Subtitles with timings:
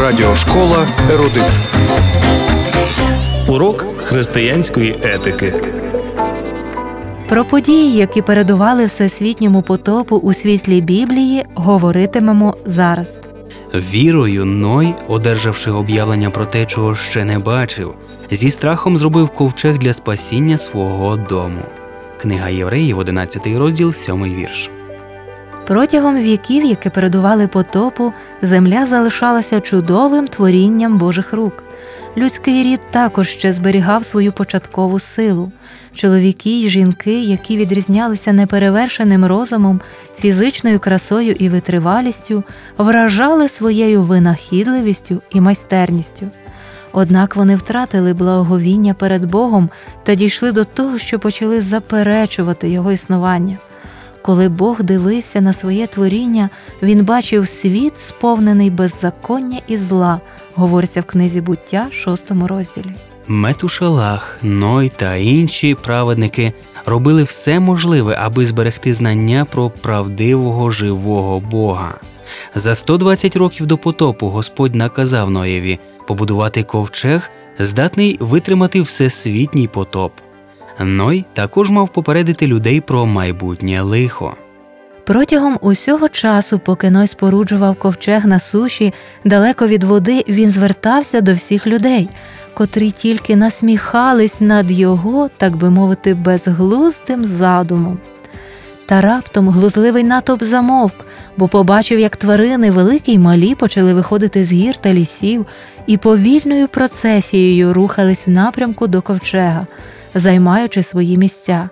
[0.00, 1.44] Радіошкола Ерудит.
[3.48, 5.54] Урок християнської етики.
[7.28, 13.20] Про події, які передували всесвітньому потопу у світлі Біблії, говоритимемо зараз.
[13.74, 17.94] Вірою Ной, одержавши об'явлення про те, чого ще не бачив,
[18.30, 21.62] зі страхом зробив ковчег для спасіння свого дому.
[22.20, 24.70] Книга Євреїв, 11 розділ, 7 вірш.
[25.66, 28.12] Протягом віків, які передували потопу,
[28.42, 31.64] земля залишалася чудовим творінням Божих рук.
[32.16, 35.52] Людський рід також ще зберігав свою початкову силу.
[35.94, 39.80] Чоловіки й жінки, які відрізнялися неперевершеним розумом,
[40.18, 42.44] фізичною красою і витривалістю,
[42.78, 46.30] вражали своєю винахідливістю і майстерністю.
[46.92, 49.70] Однак вони втратили благовіння перед Богом
[50.02, 53.58] та дійшли до того, що почали заперечувати його існування.
[54.22, 56.50] Коли Бог дивився на своє творіння,
[56.82, 60.20] він бачив світ, сповнений беззаконня і зла,
[60.54, 62.94] говориться в книзі буття, шостому розділі.
[63.26, 66.52] Метушалах, Ной та інші праведники
[66.86, 71.94] робили все можливе, аби зберегти знання про правдивого живого Бога.
[72.54, 80.12] За 120 років до потопу Господь наказав Ноєві побудувати ковчег, здатний витримати всесвітній потоп.
[80.80, 84.36] Ной також мав попередити людей про майбутнє лихо.
[85.04, 88.94] Протягом усього часу, поки Ной споруджував ковчег на суші,
[89.24, 92.08] далеко від води, він звертався до всіх людей,
[92.54, 97.98] котрі тільки насміхались над його, так би мовити, безглуздим задумом.
[98.90, 100.94] Та раптом глузливий натовп замовк,
[101.36, 105.46] бо побачив, як тварини, великі й малі, почали виходити з гір та лісів
[105.86, 109.66] і повільною процесією рухались в напрямку до ковчега,
[110.14, 111.68] займаючи свої місця.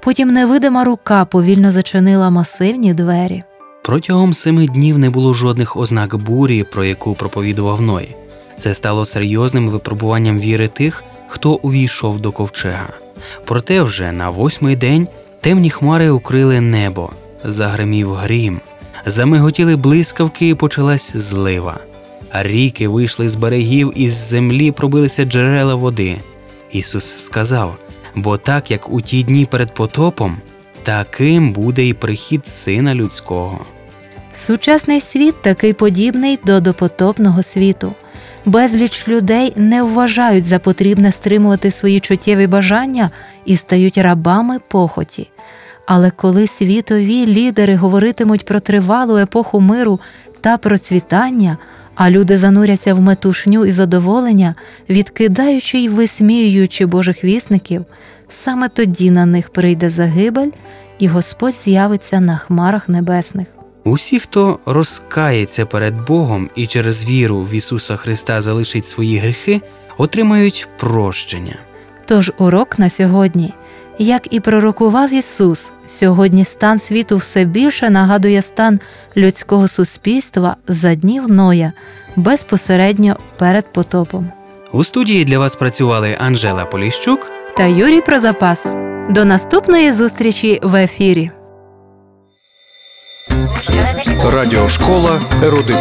[0.00, 3.42] Потім невидима рука повільно зачинила масивні двері.
[3.82, 8.16] Протягом семи днів не було жодних ознак бурі, про яку проповідував Ной.
[8.56, 12.88] Це стало серйозним випробуванням віри тих, хто увійшов до ковчега.
[13.44, 15.08] Проте вже на восьмий день
[15.40, 17.10] темні хмари укрили небо,
[17.44, 18.60] загримів грім,
[19.06, 21.80] замиготіли блискавки і почалась злива.
[22.32, 26.16] Ріки вийшли з берегів, і з землі пробилися джерела води.
[26.72, 27.76] Ісус сказав:
[28.14, 30.36] бо так як у ті дні перед потопом,
[30.82, 33.64] таким буде і прихід Сина Людського.
[34.34, 37.94] Сучасний світ такий подібний до допотопного світу.
[38.44, 43.10] Безліч людей не вважають за потрібне стримувати свої чуттєві бажання
[43.44, 45.30] і стають рабами похоті.
[45.86, 50.00] Але коли світові лідери говоритимуть про тривалу епоху миру
[50.40, 51.58] та процвітання,
[51.94, 54.54] а люди зануряться в метушню і задоволення,
[54.90, 57.84] відкидаючи й висміюючи Божих вісників,
[58.28, 60.50] саме тоді на них прийде загибель,
[60.98, 63.59] і Господь з'явиться на хмарах небесних.
[63.84, 69.60] Усі, хто розкається перед Богом і через віру в Ісуса Христа залишить свої гріхи,
[69.98, 71.58] отримають прощення.
[72.06, 73.54] Тож урок на сьогодні.
[73.98, 78.80] Як і пророкував Ісус, сьогодні стан світу все більше нагадує стан
[79.16, 81.72] людського суспільства за днів Ноя
[82.16, 84.32] безпосередньо перед потопом.
[84.72, 87.30] У студії для вас працювали Анжела Поліщук.
[87.56, 88.66] Та Юрій Прозапас.
[89.10, 91.30] До наступної зустрічі в ефірі.
[94.24, 95.76] Радіошкола Ерудит.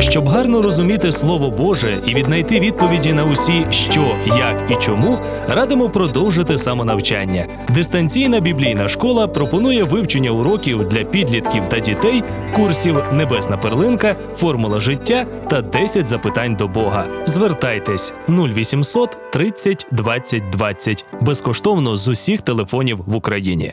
[0.00, 5.90] Щоб гарно розуміти Слово Боже і віднайти відповіді на усі що, як і чому, радимо
[5.90, 7.46] продовжити самонавчання.
[7.68, 12.22] Дистанційна біблійна школа пропонує вивчення уроків для підлітків та дітей,
[12.54, 17.06] курсів Небесна перлинка, формула життя та 10 запитань до Бога.
[17.26, 23.72] Звертайтесь 0800 30 20 20 безкоштовно з усіх телефонів в Україні.